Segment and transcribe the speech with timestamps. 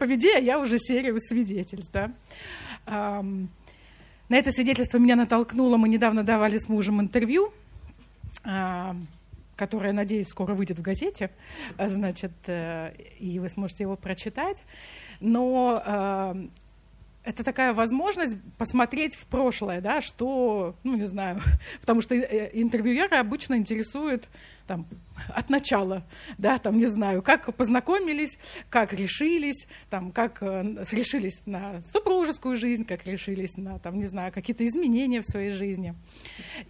[0.00, 1.92] проведи, а я уже серию свидетельств.
[1.92, 2.12] Да?
[2.86, 5.76] На это свидетельство меня натолкнуло.
[5.76, 7.52] Мы недавно давали с мужем интервью,
[8.44, 8.96] а,
[9.56, 11.30] которое, надеюсь, скоро выйдет в газете,
[11.78, 14.62] значит, э, и вы сможете его прочитать.
[15.20, 15.82] Но
[17.22, 21.40] это такая возможность посмотреть в прошлое, да, что, ну, не знаю,
[21.80, 24.28] потому что э, интервьюеры обычно интересуют
[24.66, 24.86] там,
[25.28, 26.06] от начала,
[26.38, 28.38] да, там, не знаю, как познакомились,
[28.70, 30.62] как решились, там, как э,
[30.92, 35.94] решились на супружескую жизнь, как решились на, там, не знаю, какие-то изменения в своей жизни.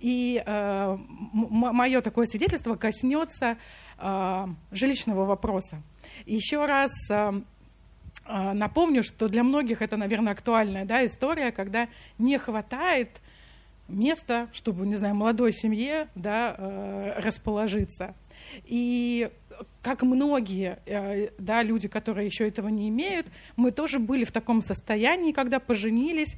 [0.00, 0.98] И э,
[1.32, 3.56] мое такое свидетельство коснется
[3.98, 5.82] э, жилищного вопроса.
[6.26, 7.42] Еще раз э,
[8.54, 11.88] напомню, что для многих это, наверное, актуальная да, история, когда
[12.18, 13.20] не хватает
[13.88, 18.14] места, чтобы, не знаю, молодой семье да, э, расположиться.
[18.64, 19.30] И
[19.82, 23.26] как многие э, да, люди, которые еще этого не имеют,
[23.56, 26.36] мы тоже были в таком состоянии, когда поженились,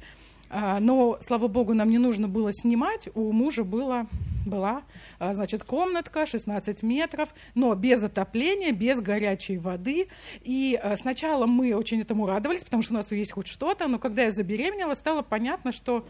[0.49, 3.09] а, но, слава богу, нам не нужно было снимать.
[3.15, 4.05] У мужа было,
[4.45, 4.83] была
[5.19, 10.07] а, значит, комнатка 16 метров, но без отопления, без горячей воды.
[10.41, 13.99] И а, сначала мы очень этому радовались, потому что у нас есть хоть что-то, но
[13.99, 16.05] когда я забеременела, стало понятно, что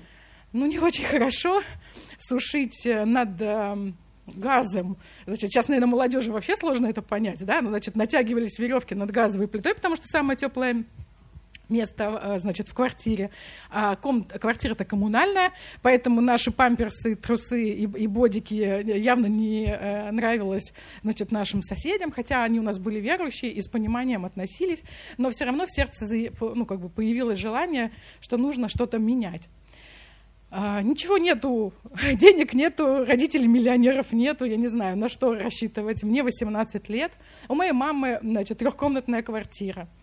[0.51, 1.61] ну, не очень хорошо
[2.19, 3.41] сушить э, над
[4.27, 4.97] газом.
[5.25, 7.61] Значит, сейчас, наверное, молодежи вообще сложно это понять, да?
[7.61, 10.83] Ну, значит, натягивались веревки над газовой плитой, потому что самая теплая
[11.69, 13.29] место, э, значит, в квартире.
[13.69, 20.73] А ком, квартира-то коммунальная, поэтому наши памперсы, трусы и, и бодики явно не э, нравилось,
[21.01, 24.83] значит, нашим соседям, хотя они у нас были верующие и с пониманием относились,
[25.17, 26.05] но все равно в сердце,
[26.39, 29.49] ну, как бы появилось желание, что нужно что-то менять.
[30.55, 31.73] А, ничего нету,
[32.13, 36.03] денег нету, родителей миллионеров нету, я не знаю, на что рассчитывать.
[36.03, 37.11] Мне 18 лет.
[37.47, 39.87] У моей мамы, значит, трехкомнатная квартира–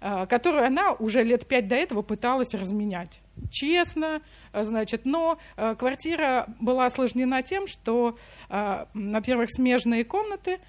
[0.00, 3.20] которую она уже лет пять до этого пыталась разменять.
[3.50, 10.60] Честно, э, значит, но э, квартира была осложнена тем, что, во-первых, смежные комнаты,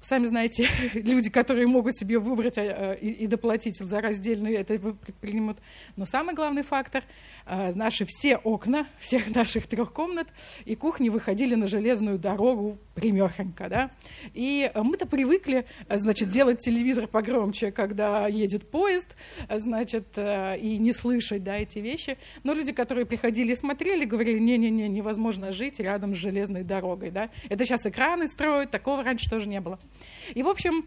[0.00, 5.58] сами знаете, люди, которые могут себе выбрать и доплатить за раздельные, это предпримут.
[5.96, 7.04] Но самый главный фактор–
[7.48, 10.28] Э, наши все окна всех наших трех комнат
[10.66, 13.90] и кухни выходили на железную дорогу примехонько, да.
[14.34, 19.08] И мы-то привыкли, значит, делать телевизор погромче, когда едет поезд,
[19.48, 22.18] значит, и не слышать, да, эти вещи.
[22.42, 27.30] Но люди, которые приходили и смотрели, говорили, не-не-не, невозможно жить рядом с железной дорогой, да.
[27.48, 29.78] Это сейчас экраны строят, такого раньше тоже не было.
[30.34, 30.86] И, в общем,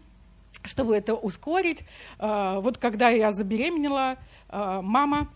[0.64, 1.84] чтобы это ускорить,
[2.18, 4.16] вот когда я забеременела,
[4.48, 5.28] мама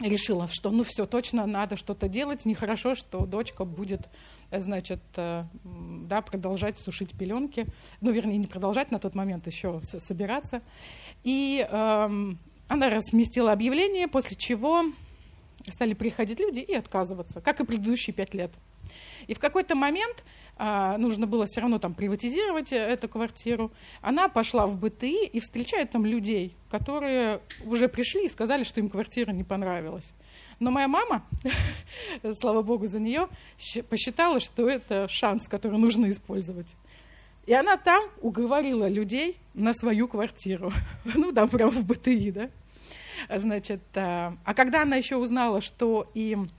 [0.00, 2.44] решила, что ну все, точно надо что-то делать.
[2.44, 4.08] Нехорошо, что дочка будет,
[4.50, 7.66] э, значит, э, да, продолжать сушить пеленки.
[8.00, 10.62] Ну, вернее, не продолжать на тот момент еще собираться.
[11.22, 12.38] И эм,
[12.68, 14.84] она разместила объявление, после чего
[15.70, 18.50] стали приходить люди и отказываться, как и предыдущие пять лет.
[19.26, 20.24] И в какой-то момент
[20.56, 23.72] а, нужно было все равно там приватизировать э, эту квартиру.
[24.00, 28.88] Она пошла в БТИ и встречает там людей, которые уже пришли и сказали, что им
[28.88, 30.12] квартира не понравилась.
[30.60, 31.24] Но моя мама,
[32.40, 33.28] слава богу за нее,
[33.88, 36.74] посчитала, что это шанс, который нужно использовать.
[37.46, 40.72] И она там уговорила людей на свою квартиру.
[41.14, 42.50] Ну, там прям в БТИ, да.
[43.28, 46.50] Значит, а, а когда она еще узнала, что им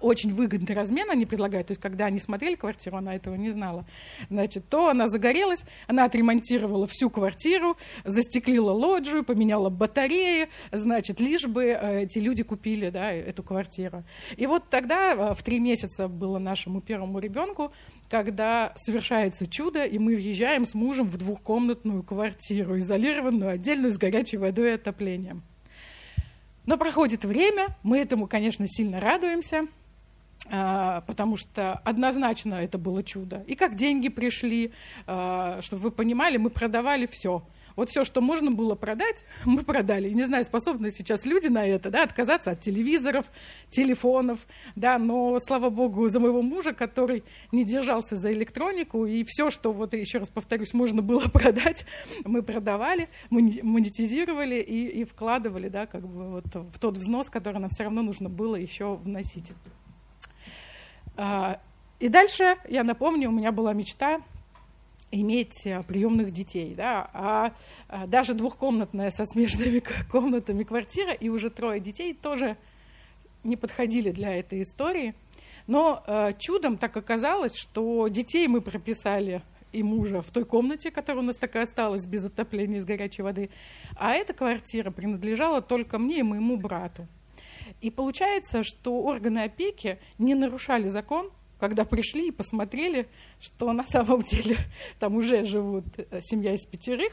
[0.00, 3.86] очень выгодный размен они предлагают, то есть когда они смотрели квартиру, она этого не знала,
[4.28, 11.64] значит, то она загорелась, она отремонтировала всю квартиру, застеклила лоджию, поменяла батареи, значит, лишь бы
[11.64, 14.04] э, эти люди купили, да, эту квартиру.
[14.36, 17.72] И вот тогда, э, в три месяца было нашему первому ребенку,
[18.08, 24.36] когда совершается чудо, и мы въезжаем с мужем в двухкомнатную квартиру, изолированную, отдельную, с горячей
[24.36, 25.42] водой и отоплением.
[26.70, 29.66] Но проходит время, мы этому, конечно, сильно радуемся,
[30.52, 33.42] а, потому что однозначно это было чудо.
[33.48, 34.70] И как деньги пришли,
[35.08, 37.42] а, чтобы вы понимали, мы продавали все–
[37.80, 40.10] вот все, что можно было продать, мы продали.
[40.10, 43.24] не знаю, способны сейчас люди на это, да, отказаться от телевизоров,
[43.70, 44.40] телефонов,
[44.76, 49.72] да, но, слава богу, за моего мужа, который не держался за электронику, и все, что,
[49.72, 51.86] вот еще раз повторюсь, можно было продать,
[52.26, 57.70] мы продавали, монетизировали и, и вкладывали, да, как бы вот в тот взнос, который нам
[57.70, 59.52] все равно нужно было еще вносить.
[61.16, 61.58] А,
[61.98, 64.20] и дальше, я напомню, у меня была мечта
[65.10, 67.52] иметь э, приемных детей, да, а,
[67.88, 72.56] а даже двухкомнатная со смежными комнатами квартира и уже трое детей тоже
[73.42, 75.14] не подходили для этой истории.
[75.66, 79.42] Но э, чудом так оказалось, что детей мы прописали
[79.72, 83.50] и мужа в той комнате, которая у нас такая осталась, без отопления, из горячей воды.
[83.96, 87.06] А эта квартира принадлежала только мне и моему брату.
[87.80, 91.30] И получается, что органы опеки не нарушали закон,
[91.60, 93.06] когда пришли и посмотрели,
[93.38, 94.56] что на самом деле
[94.98, 97.12] там уже живут э, семья из пятерых,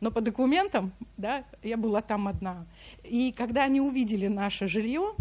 [0.00, 2.66] но по документам, да, я была там одна.
[3.04, 5.14] И когда они увидели наше жилье,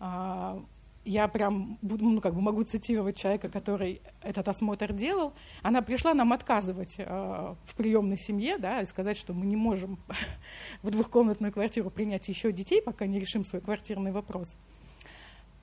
[0.00, 0.62] а,
[1.04, 5.32] я прям ну, как бы могу цитировать человека, который этот осмотр делал,
[5.62, 9.98] она пришла нам отказывать э, в приемной семье, да, и сказать, что мы не можем
[10.82, 14.56] в двухкомнатную квартиру принять еще детей, пока не решим свой квартирный вопрос.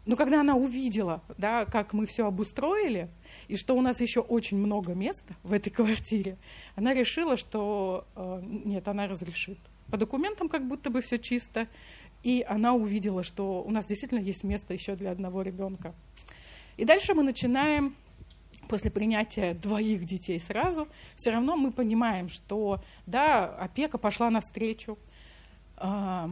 [0.05, 3.09] Но когда она увидела, да, как мы все обустроили,
[3.47, 6.37] и что у нас еще очень много места в этой квартире,
[6.75, 9.59] она решила, что э, нет, она разрешит.
[9.89, 11.67] По документам как будто бы все чисто,
[12.21, 15.93] и она увидела, что у нас действительно есть место еще для одного ребенка.
[16.75, 17.95] И дальше мы начинаем,
[18.67, 24.97] после принятия двоих детей сразу, все равно мы понимаем, что да, опека пошла навстречу,
[25.77, 26.27] э,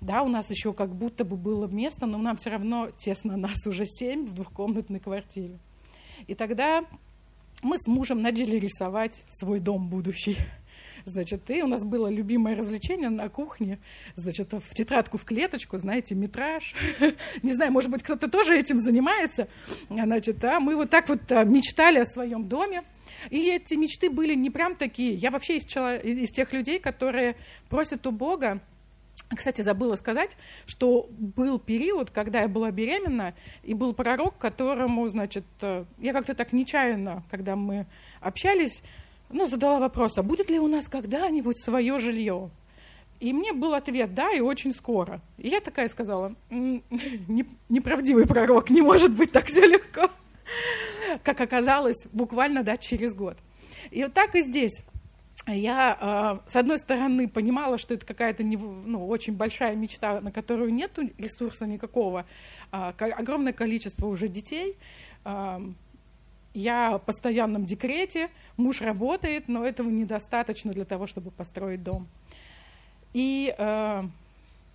[0.00, 3.66] да, у нас еще как будто бы было место, но нам все равно тесно, нас
[3.66, 5.58] уже семь в двухкомнатной квартире.
[6.26, 6.84] И тогда
[7.62, 10.36] мы с мужем начали рисовать свой дом будущий.
[11.06, 13.78] Значит, и у нас было любимое развлечение на кухне,
[14.16, 16.74] значит, в тетрадку в клеточку, знаете, метраж.
[17.42, 19.48] Не знаю, может быть, кто-то тоже этим занимается.
[19.88, 22.82] Значит, а мы вот так вот а, мечтали о своем доме.
[23.30, 25.14] И эти мечты были не прям такие.
[25.14, 25.64] Я вообще из,
[26.04, 27.36] из тех людей, которые
[27.68, 28.60] просят у Бога
[29.36, 30.36] кстати, забыла сказать,
[30.66, 36.34] что был период, когда я была беременна, и был пророк, которому, значит, э, я как-то
[36.34, 37.86] так нечаянно, когда мы
[38.20, 38.82] общались,
[39.30, 42.50] ну, задала вопрос, а будет ли у нас когда-нибудь свое жилье?
[43.20, 45.20] И мне был ответ «да» и очень скоро.
[45.38, 50.10] И я такая сказала, неправдивый пророк, не может быть так все легко.
[51.22, 53.36] Как оказалось, буквально да, через год.
[53.90, 54.82] И вот так и здесь.
[55.52, 60.72] Я, а, с одной стороны, понимала, что это какая-то ну, очень большая мечта, на которую
[60.72, 62.26] нет ресурса никакого,
[62.70, 64.76] а, огромное количество уже детей,
[66.52, 72.08] я в постоянном декрете, муж работает, но этого недостаточно для того, чтобы построить дом.
[73.12, 73.54] И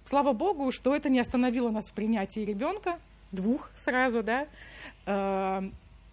[0.06, 3.00] слава богу, что это не остановило нас в принятии ребенка,
[3.31, 4.48] двух сразу, да.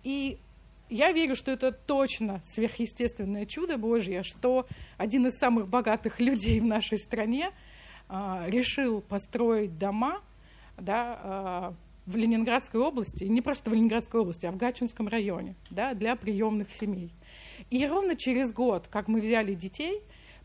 [0.02, 0.38] И
[0.92, 4.66] я верю, что это точно сверхъестественное чудо Божье, что
[4.98, 7.50] один из самых богатых людей в нашей стране
[8.08, 10.20] э, решил построить дома,
[10.76, 11.72] да, э,
[12.04, 16.72] в Ленинградской области, не просто в Ленинградской области, а в Гатчинском районе, да, для приемных
[16.72, 17.12] семей.
[17.70, 20.02] И ровно через год, как мы взяли детей,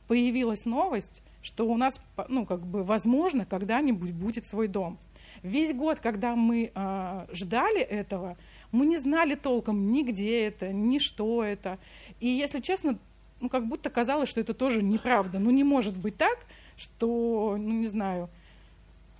[0.08, 5.00] появилась новость, что у нас, ну, как бы, возможно, когда-нибудь будет свой дом.
[5.44, 8.38] Весь год, когда мы э, ждали этого,
[8.72, 11.80] мы не знали толком ни где это, ни что это.
[12.20, 12.98] И, если честно,
[13.40, 15.40] ну, как будто казалось, что это тоже неправда.
[15.40, 18.30] Ну, не может быть так, что, ну, не знаю,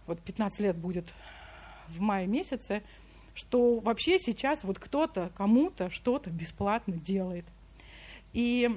[0.06, 1.06] вот 15 лет будет
[1.88, 2.84] в мае месяце,
[3.34, 7.46] что вообще сейчас вот кто-то кому-то что-то бесплатно делает.
[8.34, 8.70] И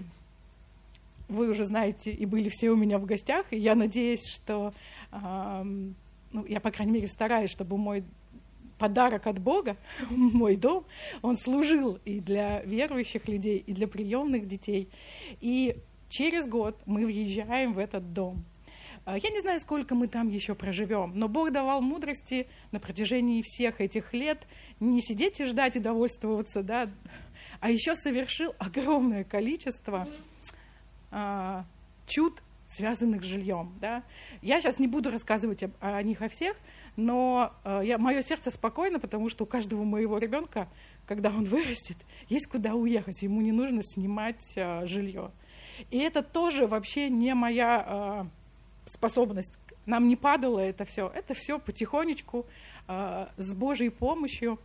[1.28, 4.72] вы уже знаете и были все у меня в гостях, и я надеюсь, что,
[5.12, 5.62] э,
[6.32, 8.04] ну, я, по крайней мере, стараюсь, чтобы мой
[8.80, 9.76] подарок от Бога,
[10.10, 10.84] мой дом,
[11.22, 14.88] он служил и для верующих людей, и для приемных детей.
[15.40, 15.76] И
[16.08, 18.44] через год мы въезжаем в этот дом.
[19.04, 23.42] А, я не знаю, сколько мы там еще проживем, но Бог давал мудрости на протяжении
[23.42, 24.46] всех этих лет
[24.80, 26.88] не сидеть и ждать и довольствоваться, да,
[27.60, 30.08] а еще совершил огромное количество
[31.10, 31.66] а,
[32.06, 33.76] чуд, связанных с жильем.
[33.80, 34.02] Да.
[34.42, 36.56] Я сейчас не буду рассказывать об, о них о всех,
[36.96, 40.68] но я, мое сердце спокойно, потому что у каждого моего ребенка,
[41.06, 41.96] когда он вырастет,
[42.28, 45.32] есть куда уехать, ему не нужно снимать а, жилье.
[45.90, 48.26] И это тоже вообще не моя а,
[48.86, 51.08] способность, нам не падало это все.
[51.14, 52.46] Это все потихонечку
[52.86, 54.58] э, с Божьей помощью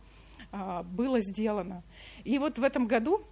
[0.52, 1.82] э, было сделано.
[2.24, 3.26] И вот в этом году,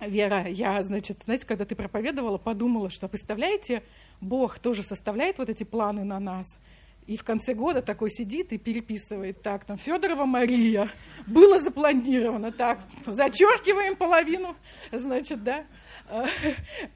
[0.00, 3.82] Вера, я, значит, знаете, когда ты проповедовала, подумала, что, представляете,
[4.20, 6.58] Бог тоже составляет вот эти планы на нас.
[7.06, 10.88] И в конце года такой сидит и переписывает, так, там, Федорова Мария,
[11.26, 14.56] было запланировано, так, зачеркиваем половину,
[14.90, 15.64] значит, да,
[16.08, 16.26] Э,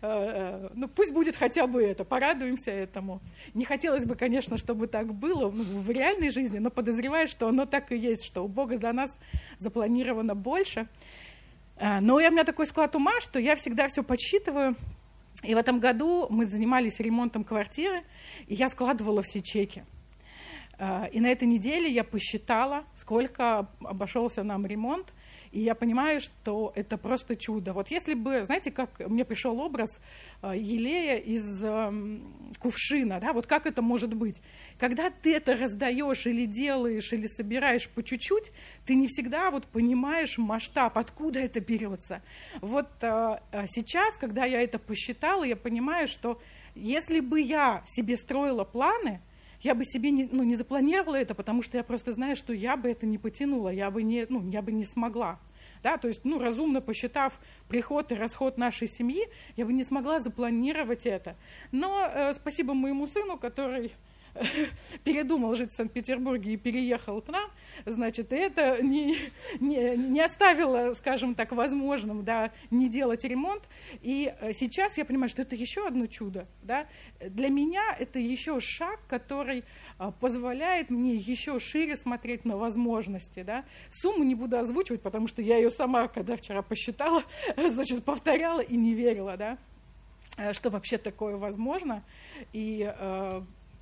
[0.03, 3.21] э, ну, пусть будет хотя бы это, порадуемся этому.
[3.55, 7.65] Не хотелось бы, конечно, чтобы так было ну, в реальной жизни, но подозреваю, что оно
[7.65, 9.19] так и есть, что у Бога для нас
[9.59, 10.89] запланировано больше.
[11.79, 14.77] Э, но у меня такой склад ума, что я всегда все подсчитываю,
[15.43, 18.03] и в этом году мы занимались ремонтом квартиры,
[18.47, 19.85] и я складывала все чеки.
[21.13, 25.13] И на этой неделе я посчитала, сколько обошелся нам ремонт,
[25.53, 27.73] И я понимаю, что это просто чудо.
[27.73, 30.01] Вот если бы, знаете, как мне пришел образ
[30.43, 32.21] э, елея из э,
[32.59, 34.41] кувшина, да, вот как это может быть?
[34.79, 38.53] Когда ты это раздаешь или делаешь, или собираешь по чуть-чуть,
[38.85, 42.23] ты не всегда вот понимаешь масштаб, откуда это берется.
[42.61, 43.39] Вот э,
[43.69, 46.41] сейчас, когда я это посчитала, я понимаю, что
[46.75, 49.21] если бы я себе строила планы,
[49.61, 52.77] я бы себе не, ну, не запланировала это, потому что я просто знаю, что я
[52.77, 55.39] бы это не потянула, я бы не, ну, я бы не смогла.
[55.83, 57.39] Да, то есть, ну, разумно посчитав
[57.69, 61.37] приход и расход нашей семьи, я бы не смогла запланировать это.
[61.71, 63.93] Но э, спасибо моему сыну, который
[65.05, 67.51] передумал жить в Санкт-Петербурге и переехал к нам,
[67.87, 69.17] значит, это не,
[69.61, 73.63] не, не оставило, скажем так, возможным да, не делать ремонт.
[74.03, 76.47] И э, сейчас я понимаю, что это еще одно чудо.
[76.63, 76.87] Да?
[77.21, 79.65] Для меня это еще шаг, который
[79.99, 83.43] э, позволяет мне еще шире смотреть на возможности.
[83.43, 83.65] Да?
[83.91, 87.23] Сумму не буду озвучивать, потому что я ее сама, когда вчера посчитала,
[87.57, 89.37] значит, повторяла и не верила.
[89.37, 89.59] Да?
[90.37, 92.03] Э, что вообще такое возможно.
[92.53, 92.93] И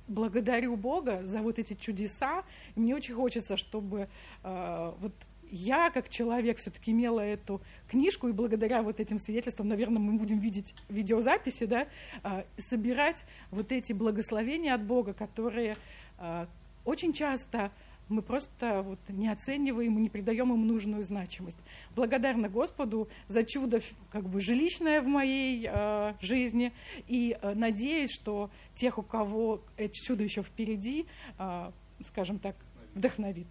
[0.07, 2.43] благодарю Бога за вот эти чудеса.
[2.75, 4.07] Мне очень хочется, чтобы
[4.43, 5.13] э, вот
[5.49, 10.39] я, как человек, все-таки имела эту книжку, и благодаря вот этим свидетельствам, наверное, мы будем
[10.39, 11.87] видеть видеозаписи, да,
[12.23, 15.77] э, собирать вот эти благословения от Бога, которые
[16.19, 16.45] э,
[16.85, 17.71] очень часто
[18.09, 21.57] мы просто вот не оцениваем и не придаем им нужную значимость.
[21.95, 23.79] Благодарна Господу за чудо
[24.11, 26.73] как бы жилищное в моей э, жизни
[27.07, 31.05] и э, надеюсь, что тех, у кого это чудо еще впереди,
[31.37, 31.71] э,
[32.01, 32.55] скажем так,
[32.93, 33.47] вдохновит.